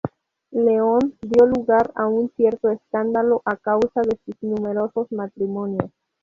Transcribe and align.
León 0.49 1.13
dio 1.21 1.45
lugar 1.45 1.91
a 1.93 2.07
un 2.07 2.31
cierto 2.31 2.71
escándalo 2.71 3.43
a 3.45 3.55
causa 3.57 4.01
de 4.01 4.17
sus 4.25 4.33
numerosos 4.41 5.11
matrimonios. 5.11 5.91